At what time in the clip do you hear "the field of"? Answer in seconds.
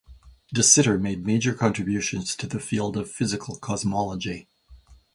2.47-3.07